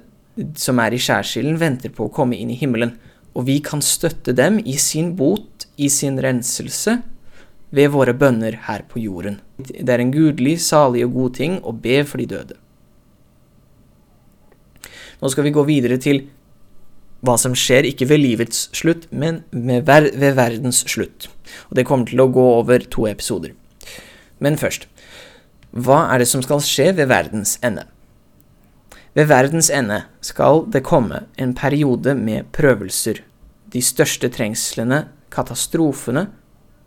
som 0.55 0.79
er 0.79 0.93
i 0.95 1.01
skjærsilden, 1.01 1.57
venter 1.59 1.91
på 1.93 2.07
å 2.07 2.13
komme 2.13 2.37
inn 2.37 2.51
i 2.53 2.59
himmelen, 2.59 2.95
og 3.35 3.47
vi 3.47 3.59
kan 3.63 3.81
støtte 3.83 4.33
dem 4.35 4.59
i 4.59 4.77
sin 4.79 5.15
bot, 5.19 5.67
i 5.77 5.89
sin 5.91 6.19
renselse, 6.21 6.99
ved 7.71 7.93
våre 7.93 8.13
bønner 8.13 8.57
her 8.67 8.83
på 8.89 8.99
jorden. 8.99 9.37
Det 9.57 9.87
er 9.87 10.01
en 10.03 10.11
gudelig, 10.11 10.57
salig 10.59 11.05
og 11.05 11.13
god 11.15 11.37
ting 11.37 11.53
å 11.63 11.71
be 11.71 12.01
for 12.07 12.19
de 12.19 12.27
døde. 12.27 12.57
Nå 15.21 15.29
skal 15.31 15.45
vi 15.45 15.53
gå 15.55 15.63
videre 15.67 15.99
til 16.01 16.25
hva 17.21 17.37
som 17.37 17.53
skjer 17.57 17.85
ikke 17.89 18.07
ved 18.09 18.21
livets 18.23 18.67
slutt, 18.75 19.07
men 19.11 19.43
ver 19.51 20.09
ved 20.17 20.35
verdens 20.39 20.81
slutt. 20.89 21.29
Og 21.69 21.77
det 21.77 21.85
kommer 21.87 22.09
til 22.09 22.21
å 22.23 22.29
gå 22.33 22.45
over 22.57 22.83
to 22.89 23.05
episoder. 23.09 23.53
Men 24.41 24.57
først, 24.57 24.87
hva 25.71 26.07
er 26.11 26.21
det 26.21 26.29
som 26.31 26.41
skal 26.43 26.63
skje 26.65 26.89
ved 26.97 27.11
verdens 27.11 27.57
ende? 27.63 27.85
Ved 29.13 29.27
verdens 29.27 29.69
ende 29.69 30.05
skal 30.23 30.65
det 30.71 30.85
komme 30.87 31.25
en 31.37 31.53
periode 31.55 32.15
med 32.15 32.49
prøvelser, 32.55 33.21
de 33.71 33.81
største 33.83 34.31
trengslene, 34.31 35.05
katastrofene 35.31 36.25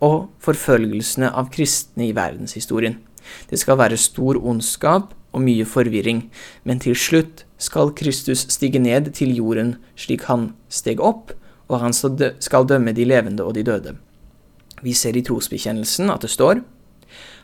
og 0.05 0.27
forfølgelsene 0.43 1.31
av 1.31 1.49
kristne 1.53 2.09
i 2.09 2.15
verdenshistorien. 2.17 2.99
Det 3.49 3.57
skal 3.61 3.79
være 3.79 3.97
stor 3.97 4.37
ondskap 4.37 5.13
og 5.35 5.43
mye 5.43 5.65
forvirring, 5.67 6.25
men 6.63 6.79
til 6.79 6.95
slutt 6.95 7.43
skal 7.61 7.91
Kristus 7.97 8.45
stige 8.53 8.79
ned 8.79 9.11
til 9.17 9.35
jorden 9.35 9.75
slik 9.99 10.29
han 10.29 10.53
steg 10.71 11.03
opp, 11.03 11.33
og 11.67 11.81
han 11.81 11.93
skal 11.93 12.67
dømme 12.69 12.93
de 12.95 13.05
levende 13.07 13.43
og 13.43 13.55
de 13.57 13.65
døde. 13.67 13.95
Vi 14.83 14.93
ser 14.93 15.17
i 15.17 15.23
trosbekjennelsen 15.25 16.11
at 16.13 16.21
det 16.21 16.31
står 16.33 16.61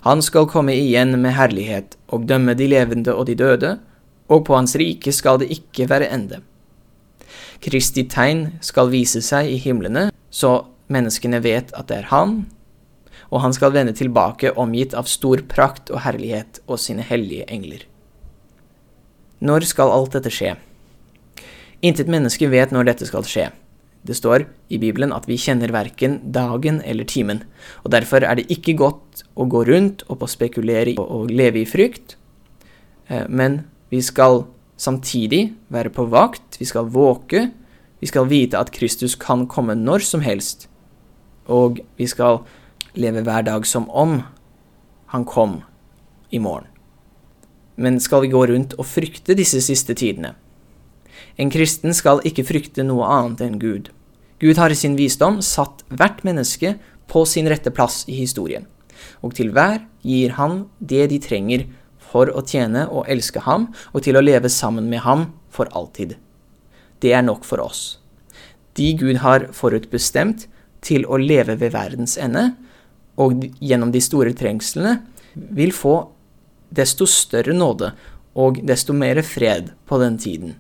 Han 0.06 0.22
skal 0.22 0.50
komme 0.50 0.74
igjen 0.74 1.14
med 1.22 1.36
herlighet 1.38 1.98
og 2.10 2.26
dømme 2.28 2.56
de 2.58 2.68
levende 2.68 3.14
og 3.14 3.28
de 3.28 3.36
døde, 3.36 3.78
og 4.28 4.46
på 4.46 4.56
hans 4.56 4.76
rike 4.76 5.12
skal 5.14 5.40
det 5.40 5.52
ikke 5.54 5.90
være 5.90 6.10
ende. 6.10 6.42
Kristi 7.62 8.08
tegn 8.10 8.58
skal 8.62 8.90
vise 8.90 9.22
seg 9.22 9.52
i 9.52 9.60
himlene, 9.62 10.10
så 10.32 10.66
menneskene 10.90 11.42
vet 11.44 11.70
at 11.78 11.92
det 11.92 12.02
er 12.02 12.10
han, 12.10 12.46
og 13.32 13.42
han 13.46 13.56
skal 13.56 13.74
vende 13.74 13.96
tilbake 13.96 14.52
omgitt 14.60 14.94
av 14.98 15.08
stor 15.10 15.42
prakt 15.50 15.90
og 15.94 16.04
herlighet 16.04 16.60
og 16.68 16.80
sine 16.84 17.06
hellige 17.08 17.48
engler. 17.48 17.86
Når 19.42 19.66
skal 19.66 19.90
alt 19.90 20.14
dette 20.18 20.30
skje? 20.34 20.58
Intet 21.82 22.12
menneske 22.12 22.50
vet 22.52 22.74
når 22.76 22.92
dette 22.92 23.08
skal 23.10 23.26
skje. 23.26 23.48
Det 24.06 24.18
står 24.18 24.48
i 24.74 24.80
Bibelen 24.82 25.14
at 25.14 25.28
vi 25.30 25.38
kjenner 25.38 25.72
verken 25.74 26.20
dagen 26.34 26.80
eller 26.86 27.06
timen, 27.06 27.44
og 27.86 27.94
derfor 27.94 28.26
er 28.26 28.38
det 28.38 28.50
ikke 28.54 28.76
godt 28.78 29.24
å 29.38 29.46
gå 29.50 29.64
rundt 29.70 30.04
og 30.10 30.20
på 30.22 30.30
spekulere 30.30 30.96
og 31.02 31.30
leve 31.30 31.62
i 31.62 31.70
frykt, 31.70 32.18
eh, 33.08 33.28
men 33.30 33.62
vi 33.94 34.02
skal 34.02 34.44
samtidig 34.82 35.52
være 35.70 35.94
på 35.94 36.08
vakt, 36.10 36.58
vi 36.58 36.66
skal 36.66 36.90
våke, 36.90 37.52
vi 38.02 38.10
skal 38.10 38.26
vite 38.26 38.58
at 38.58 38.74
Kristus 38.74 39.14
kan 39.16 39.46
komme 39.46 39.78
når 39.78 40.06
som 40.08 40.26
helst, 40.26 40.66
og 41.46 41.84
vi 41.98 42.10
skal 42.10 42.42
leve 42.94 43.24
hver 43.26 43.46
dag 43.48 43.66
som 43.68 43.88
om 43.90 44.22
han 45.12 45.26
kom 45.26 45.62
i 46.30 46.40
morgen. 46.40 46.68
Men 47.76 48.00
skal 48.00 48.26
vi 48.26 48.32
gå 48.32 48.46
rundt 48.48 48.76
og 48.78 48.88
frykte 48.88 49.36
disse 49.38 49.62
siste 49.64 49.96
tidene? 49.98 50.36
En 51.40 51.52
kristen 51.52 51.96
skal 51.96 52.22
ikke 52.28 52.46
frykte 52.48 52.84
noe 52.86 53.08
annet 53.08 53.44
enn 53.46 53.60
Gud. 53.62 53.90
Gud 54.42 54.58
har 54.58 54.74
i 54.74 54.78
sin 54.78 54.98
visdom 54.98 55.40
satt 55.46 55.84
hvert 55.90 56.24
menneske 56.28 56.76
på 57.12 57.24
sin 57.30 57.50
rette 57.52 57.72
plass 57.74 58.04
i 58.10 58.16
historien, 58.20 58.66
og 59.22 59.36
til 59.38 59.52
hver 59.56 59.82
gir 60.06 60.36
han 60.38 60.66
det 60.80 61.10
de 61.12 61.20
trenger 61.22 61.68
for 62.12 62.32
å 62.34 62.44
tjene 62.44 62.88
og 62.90 63.08
elske 63.12 63.44
ham, 63.46 63.70
og 63.94 64.04
til 64.06 64.18
å 64.18 64.24
leve 64.24 64.50
sammen 64.52 64.90
med 64.92 65.04
ham 65.06 65.30
for 65.54 65.70
alltid. 65.78 66.18
Det 67.02 67.14
er 67.16 67.24
nok 67.26 67.46
for 67.48 67.64
oss. 67.64 68.02
De 68.78 68.92
Gud 68.98 69.22
har 69.24 69.50
forutbestemt 69.56 70.48
til 70.82 71.06
å 71.06 71.20
leve 71.20 71.58
ved 71.60 71.74
verdens 71.76 72.18
ende, 72.18 72.52
og 73.22 73.46
gjennom 73.62 73.92
de 73.94 74.02
store 74.02 74.34
trengslene, 74.38 74.98
vil 75.34 75.72
få 75.76 75.96
desto 76.72 77.08
større 77.08 77.54
nåde 77.56 77.92
og 78.40 78.62
desto 78.68 78.96
mer 78.96 79.22
fred 79.28 79.74
på 79.88 80.00
den 80.02 80.18
tiden. 80.18 80.56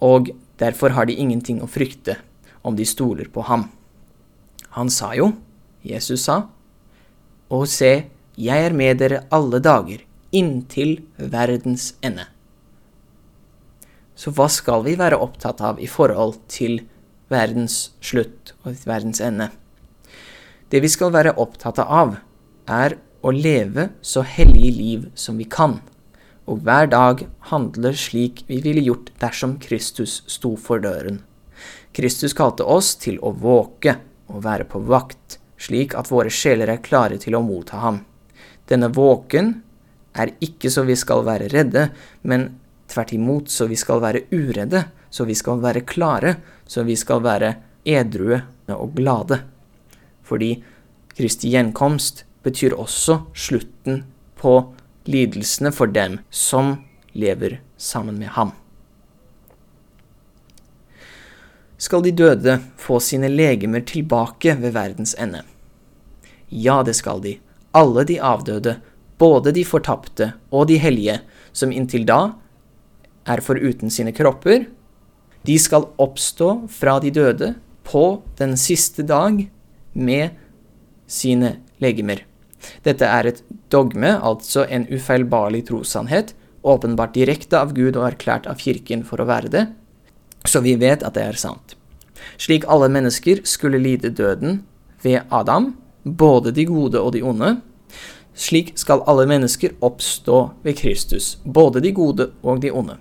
Og 0.00 0.30
derfor 0.58 0.94
har 0.94 1.08
de 1.08 1.18
ingenting 1.18 1.60
å 1.62 1.70
frykte 1.70 2.18
om 2.62 2.76
de 2.78 2.86
stoler 2.86 3.30
på 3.30 3.44
ham. 3.48 3.68
Han 4.76 4.90
sa 4.90 5.12
jo, 5.18 5.32
Jesus 5.82 6.26
sa, 6.28 6.44
og 7.48 7.66
se, 7.70 7.92
jeg 8.38 8.66
er 8.68 8.74
med 8.76 9.00
dere 9.00 9.24
alle 9.34 9.58
dager, 9.62 10.04
inntil 10.30 10.98
verdens 11.16 11.94
ende. 12.04 12.28
Så 14.18 14.32
hva 14.34 14.48
skal 14.50 14.84
vi 14.84 14.96
være 14.98 15.18
opptatt 15.22 15.62
av 15.64 15.78
i 15.80 15.88
forhold 15.90 16.40
til 16.50 16.82
verdens 17.30 17.94
slutt 18.02 18.52
og 18.64 18.76
verdens 18.86 19.22
ende? 19.24 19.48
Det 20.68 20.82
vi 20.84 20.88
skal 20.92 21.14
være 21.14 21.32
opptatt 21.40 21.78
av, 21.80 22.18
er 22.68 22.98
å 23.24 23.32
leve 23.32 23.88
så 24.04 24.20
hellig 24.20 24.72
liv 24.76 25.06
som 25.16 25.38
vi 25.40 25.46
kan, 25.48 25.78
og 26.44 26.60
hver 26.64 26.90
dag 26.92 27.24
handle 27.48 27.94
slik 27.96 28.42
vi 28.48 28.60
ville 28.64 28.84
gjort 28.84 29.08
dersom 29.22 29.56
Kristus 29.62 30.20
sto 30.28 30.54
for 30.60 30.84
døren. 30.84 31.22
Kristus 31.96 32.36
kalte 32.36 32.68
oss 32.68 32.94
til 33.00 33.16
å 33.24 33.32
våke 33.32 33.96
og 34.28 34.44
være 34.44 34.68
på 34.68 34.84
vakt, 34.92 35.38
slik 35.56 35.96
at 35.96 36.12
våre 36.12 36.30
sjeler 36.30 36.68
er 36.68 36.84
klare 36.84 37.16
til 37.20 37.38
å 37.38 37.42
motta 37.42 37.80
ham. 37.80 38.02
Denne 38.68 38.92
våken 38.92 39.54
er 40.20 40.36
ikke 40.44 40.70
så 40.70 40.84
vi 40.84 40.96
skal 41.00 41.24
være 41.24 41.48
redde, 41.52 41.88
men 42.28 42.50
tvert 42.92 43.16
imot 43.16 43.48
så 43.52 43.66
vi 43.72 43.76
skal 43.76 44.04
være 44.04 44.26
uredde, 44.36 44.84
så 45.08 45.24
vi 45.24 45.36
skal 45.36 45.64
være 45.64 45.86
klare, 45.88 46.36
så 46.68 46.84
vi 46.84 46.96
skal 46.96 47.24
være 47.24 47.54
edrue 47.88 48.42
og 48.76 48.92
glade. 48.96 49.40
Fordi 50.28 50.58
Kristi 51.16 51.50
gjenkomst 51.54 52.26
betyr 52.44 52.76
også 52.76 53.22
slutten 53.34 54.04
på 54.38 54.54
lidelsene 55.08 55.72
for 55.74 55.90
dem 55.90 56.20
som 56.30 56.76
lever 57.16 57.58
sammen 57.80 58.18
med 58.20 58.34
ham. 58.36 58.52
Skal 61.78 62.02
de 62.02 62.12
døde 62.12 62.58
få 62.76 62.98
sine 63.02 63.30
legemer 63.30 63.84
tilbake 63.86 64.56
ved 64.58 64.74
verdens 64.74 65.14
ende? 65.18 65.44
Ja, 66.50 66.82
det 66.82 66.96
skal 66.98 67.22
de, 67.22 67.36
alle 67.76 68.04
de 68.08 68.18
avdøde, 68.18 68.78
både 69.18 69.52
de 69.54 69.64
fortapte 69.66 70.32
og 70.50 70.68
de 70.70 70.78
hellige, 70.82 71.20
som 71.52 71.72
inntil 71.74 72.06
da 72.06 72.34
er 73.28 73.42
foruten 73.44 73.92
sine 73.94 74.14
kropper. 74.14 74.66
De 75.46 75.58
skal 75.58 75.86
oppstå 76.02 76.50
fra 76.72 76.98
de 77.02 77.12
døde 77.14 77.54
på 77.86 78.22
den 78.40 78.56
siste 78.58 79.06
dag 79.06 79.46
med 79.92 80.36
sine 81.06 81.56
legemer. 81.82 82.24
Dette 82.84 83.06
er 83.06 83.30
et 83.30 83.42
dogme, 83.72 84.16
altså 84.18 84.64
en 84.66 84.86
ufeilbarlig 84.90 85.64
trossannhet, 85.68 86.34
åpenbart 86.66 87.14
direkte 87.14 87.58
av 87.60 87.72
Gud 87.76 87.96
og 87.96 88.08
erklært 88.10 88.48
av 88.50 88.58
Kirken 88.60 89.04
for 89.06 89.22
å 89.22 89.28
være 89.28 89.52
det, 89.52 89.66
så 90.46 90.60
vi 90.64 90.74
vet 90.80 91.04
at 91.06 91.14
det 91.16 91.24
er 91.24 91.38
sant. 91.38 91.76
Slik 92.38 92.66
alle 92.70 92.90
mennesker 92.90 93.44
skulle 93.46 93.80
lide 93.80 94.10
døden 94.10 94.62
ved 95.04 95.22
Adam, 95.30 95.72
både 96.04 96.52
de 96.54 96.66
gode 96.68 97.00
og 97.00 97.12
de 97.14 97.22
onde, 97.22 97.56
slik 98.38 98.72
skal 98.78 99.02
alle 99.10 99.26
mennesker 99.30 99.74
oppstå 99.82 100.38
ved 100.62 100.78
Kristus, 100.78 101.36
både 101.44 101.82
de 101.82 101.92
gode 101.94 102.30
og 102.42 102.62
de 102.62 102.70
onde. 102.70 102.98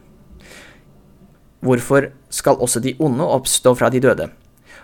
Hvorfor 1.61 2.11
skal 2.29 2.61
også 2.61 2.81
de 2.81 2.95
onde 3.01 3.25
oppstå 3.25 3.73
fra 3.77 3.89
de 3.89 4.01
døde? 4.01 4.29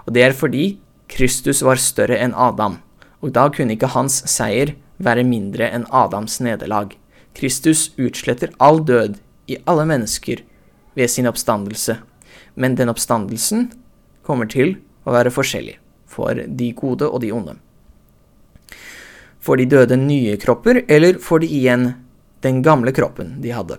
Og 0.06 0.14
det 0.14 0.24
er 0.24 0.36
fordi 0.38 0.80
Kristus 1.14 1.62
var 1.62 1.78
større 1.78 2.18
enn 2.18 2.34
Adam, 2.34 2.80
og 3.22 3.36
da 3.36 3.46
kunne 3.54 3.76
ikke 3.76 3.92
hans 3.94 4.24
seier 4.30 4.74
være 4.98 5.26
mindre 5.28 5.68
enn 5.70 5.86
Adams 5.94 6.40
nederlag. 6.42 6.96
Kristus 7.38 7.92
utsletter 8.02 8.54
all 8.58 8.82
død 8.82 9.20
i 9.46 9.60
alle 9.70 9.86
mennesker 9.90 10.42
ved 10.98 11.12
sin 11.14 11.30
oppstandelse, 11.30 12.00
men 12.56 12.78
den 12.80 12.90
oppstandelsen 12.90 13.70
kommer 14.26 14.50
til 14.50 14.80
å 15.06 15.14
være 15.14 15.34
forskjellig 15.34 15.78
for 16.10 16.34
de 16.34 16.72
gode 16.78 17.06
og 17.06 17.22
de 17.22 17.32
onde. 17.36 17.56
Får 19.44 19.60
de 19.60 19.70
døde 19.70 20.00
nye 20.00 20.38
kropper, 20.42 20.82
eller 20.88 21.22
får 21.22 21.44
de 21.44 21.54
igjen 21.60 21.88
den 22.42 22.62
gamle 22.66 22.94
kroppen 22.96 23.36
de 23.44 23.54
hadde? 23.54 23.78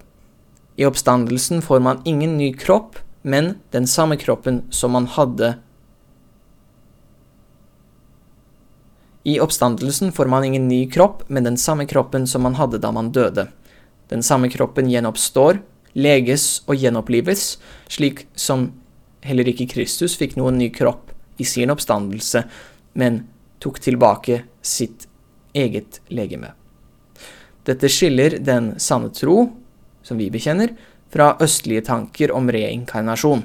I 0.79 0.87
oppstandelsen 0.87 1.62
får 1.64 1.83
man 1.83 2.03
ingen 2.05 2.37
ny 2.38 2.53
kropp, 2.55 2.99
men 3.23 3.57
den 3.75 3.87
samme 3.91 4.19
kroppen 4.21 4.62
som 4.71 4.95
man 4.95 5.07
hadde 5.11 5.55
I 9.25 9.38
oppstandelsen 9.40 10.12
får 10.12 10.28
man 10.28 10.45
ingen 10.45 10.69
ny 10.69 10.85
kropp, 10.90 11.23
men 11.28 11.45
den 11.45 11.57
samme 11.57 11.87
kroppen 11.87 12.26
som 12.26 12.43
man 12.45 12.59
hadde 12.59 12.78
da 12.78 12.90
man 12.93 13.12
døde. 13.12 13.47
Den 14.12 14.23
samme 14.23 14.50
kroppen 14.52 14.90
gjenoppstår, 14.93 15.62
leges 15.97 16.62
og 16.69 16.76
gjenopplives, 16.76 17.57
slik 17.88 18.26
som 18.37 18.69
heller 19.25 19.49
ikke 19.49 19.71
Kristus 19.71 20.19
fikk 20.21 20.37
noen 20.37 20.59
ny 20.61 20.68
kropp 20.75 21.14
i 21.40 21.46
sin 21.48 21.72
oppstandelse, 21.72 22.44
men 23.01 23.22
tok 23.64 23.81
tilbake 23.81 24.42
sitt 24.61 25.09
eget 25.57 26.03
legeme. 26.12 26.53
Dette 27.64 27.88
skiller 27.88 28.37
den 28.44 28.75
sanne 28.77 29.09
tro 29.16 29.46
som 30.05 30.20
vi 30.20 30.29
bekjenner, 30.29 30.75
fra 31.09 31.37
østlige 31.40 31.87
tanker 31.87 32.33
om 32.35 32.51
reinkarnasjon. 32.53 33.44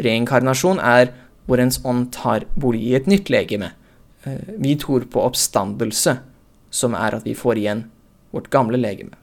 Reinkarnasjon 0.00 0.80
er 0.82 1.12
hvor 1.46 1.60
ens 1.62 1.78
ånd 1.86 2.08
tar 2.16 2.48
bolig 2.56 2.80
i 2.88 2.94
et 2.98 3.06
nytt 3.10 3.30
legeme. 3.30 3.74
Eh, 4.24 4.54
vi 4.58 4.76
tror 4.76 5.06
på 5.10 5.22
oppstandelse, 5.24 6.16
som 6.70 6.94
er 6.94 7.16
at 7.16 7.26
vi 7.26 7.34
får 7.34 7.60
igjen 7.60 7.84
vårt 8.34 8.50
gamle 8.52 8.78
legeme. 8.80 9.16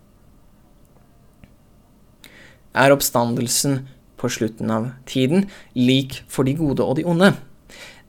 Er 2.78 2.94
oppstandelsen 2.94 3.86
på 4.18 4.30
slutten 4.30 4.72
av 4.74 4.90
tiden 5.10 5.48
lik 5.78 6.22
for 6.30 6.46
de 6.46 6.56
gode 6.58 6.86
og 6.86 6.98
de 6.98 7.06
onde? 7.10 7.32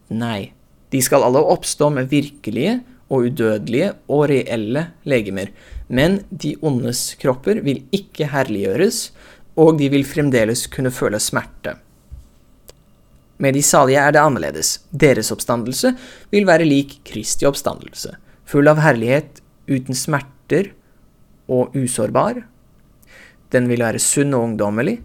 Nei, 0.09 0.53
de 0.92 1.01
skal 1.05 1.24
alle 1.24 1.40
oppstå 1.40 1.90
med 1.92 2.09
virkelige 2.12 2.79
og 3.09 3.29
udødelige 3.29 3.92
og 4.12 4.27
reelle 4.33 4.88
legemer, 5.09 5.53
men 5.88 6.22
de 6.31 6.55
ondes 6.64 7.14
kropper 7.20 7.62
vil 7.64 7.85
ikke 7.94 8.29
herliggjøres, 8.33 9.11
og 9.59 9.79
de 9.81 9.88
vil 9.92 10.07
fremdeles 10.07 10.66
kunne 10.72 10.92
føle 10.94 11.20
smerte. 11.20 11.77
Med 13.38 13.55
de 13.55 13.62
salige 13.62 14.03
er 14.03 14.14
det 14.14 14.22
annerledes. 14.22 14.79
Deres 14.90 15.31
oppstandelse 15.35 15.94
vil 16.33 16.46
være 16.48 16.66
lik 16.66 16.98
Kristi 17.07 17.46
oppstandelse, 17.46 18.16
full 18.48 18.70
av 18.70 18.83
herlighet, 18.83 19.40
uten 19.70 19.94
smerter 19.94 20.72
og 21.48 21.77
usårbar. 21.77 22.42
Den 23.55 23.68
vil 23.70 23.85
være 23.85 24.03
sunn 24.03 24.35
og 24.37 24.51
ungdommelig, 24.51 24.98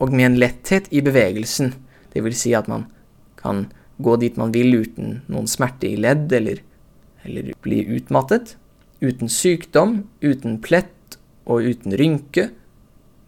og 0.00 0.14
med 0.14 0.30
en 0.30 0.40
letthet 0.40 0.88
i 0.94 1.02
bevegelsen, 1.04 1.74
det 2.14 2.24
vil 2.24 2.36
si 2.36 2.54
at 2.56 2.70
man 2.70 2.86
kan 3.40 3.66
gå 4.00 4.16
dit 4.20 4.38
man 4.40 4.52
vil 4.54 4.80
uten 4.80 5.20
noen 5.28 5.48
smerte 5.50 5.90
i 5.90 5.98
ledd 6.00 6.32
eller 6.32 6.62
eller 7.24 7.52
bli 7.60 7.82
utmattet, 7.96 8.56
uten 9.00 9.28
sykdom, 9.28 10.06
uten 10.24 10.58
plett 10.64 11.18
og 11.44 11.66
uten 11.68 11.96
rynke, 11.96 12.48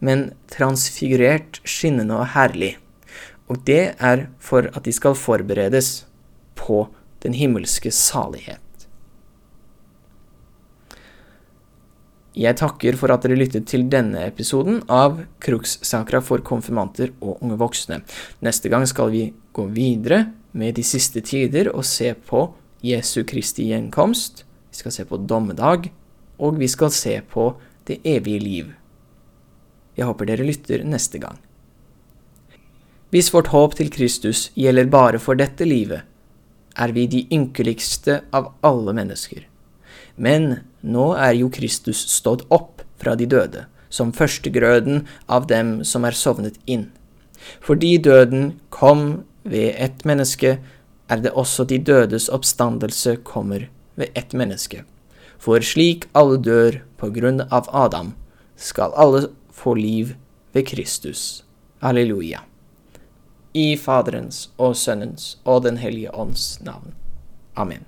men 0.03 0.31
transfigurert, 0.51 1.61
skinnende 1.61 2.17
og 2.17 2.31
herlig. 2.33 2.75
Og 3.51 3.59
det 3.67 3.95
er 3.99 4.27
for 4.39 4.69
at 4.71 4.83
de 4.85 4.93
skal 4.95 5.17
forberedes 5.19 6.05
på 6.55 6.85
den 7.23 7.35
himmelske 7.35 7.91
salighet. 7.91 8.59
Jeg 12.33 12.57
takker 12.57 12.95
for 12.97 13.13
at 13.13 13.21
dere 13.21 13.37
lyttet 13.37 13.67
til 13.69 13.85
denne 13.93 14.23
episoden 14.25 14.79
av 14.89 15.19
Crux-sakra 15.43 16.17
for 16.25 16.41
konfirmanter 16.41 17.11
og 17.21 17.43
unge 17.45 17.59
voksne. 17.61 17.99
Neste 18.41 18.71
gang 18.73 18.87
skal 18.89 19.11
vi 19.13 19.27
gå 19.53 19.67
videre 19.69 20.23
med 20.57 20.73
de 20.79 20.85
siste 20.85 21.21
tider 21.21 21.69
og 21.69 21.85
se 21.85 22.09
på 22.17 22.47
Jesu 22.83 23.21
Kristi 23.29 23.69
gjenkomst, 23.69 24.43
vi 24.73 24.81
skal 24.81 24.95
se 24.95 25.05
på 25.05 25.21
dommedag, 25.29 25.91
og 26.41 26.57
vi 26.57 26.67
skal 26.67 26.89
se 26.91 27.19
på 27.29 27.51
det 27.85 27.99
evige 28.01 28.41
liv. 28.41 28.73
Jeg 29.93 30.09
håper 30.09 30.25
dere 30.25 30.47
lytter 30.47 30.81
neste 30.89 31.21
gang. 31.21 31.37
Hvis 33.13 33.29
vårt 33.29 33.51
håp 33.53 33.75
til 33.77 33.91
Kristus 33.93 34.47
gjelder 34.57 34.87
bare 34.89 35.19
for 35.21 35.37
dette 35.37 35.67
livet, 35.69 36.01
er 36.73 36.89
vi 36.95 37.03
de 37.05 37.19
ynkeligste 37.29 38.23
av 38.33 38.47
alle 38.65 38.95
mennesker. 38.97 39.43
Men 40.17 40.63
nå 40.81 41.11
er 41.13 41.35
jo 41.37 41.51
Kristus 41.53 41.99
stått 42.09 42.41
opp 42.49 42.81
fra 42.97 43.13
de 43.13 43.27
døde, 43.29 43.67
som 43.93 44.09
førstegrøden 44.17 45.03
av 45.29 45.45
dem 45.51 45.83
som 45.85 46.07
er 46.09 46.17
sovnet 46.17 46.57
inn. 46.65 46.87
Fordi 47.61 47.99
døden 48.01 48.55
kom 48.73 49.21
ved 49.43 49.75
ett 49.77 50.01
menneske, 50.09 50.55
er 51.05 51.21
det 51.21 51.35
også 51.37 51.67
de 51.69 51.77
dødes 51.77 52.31
oppstandelse 52.33 53.19
kommer 53.27 53.67
ved 53.93 54.09
ett 54.17 54.33
menneske. 54.33 54.81
For 55.37 55.61
slik 55.61 56.07
alle 56.17 56.39
dør 56.41 56.79
på 56.97 57.11
grunn 57.13 57.43
av 57.51 57.69
Adam, 57.69 58.15
skal 58.57 58.95
alle 58.97 59.27
få 59.53 59.75
liv 59.77 60.15
ved 60.57 60.65
Kristus. 60.71 61.43
Halleluja. 61.85 62.41
I 63.53 63.77
Faderens 63.77 64.47
og 64.57 64.75
Sønnens 64.75 65.37
og 65.45 65.63
Den 65.63 65.77
hellige 65.77 66.09
ånds 66.15 66.57
navn. 66.65 66.95
Amen. 67.55 67.85